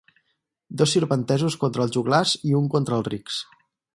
[0.81, 3.39] Dos sirventesos contra els joglars i un contra els rics.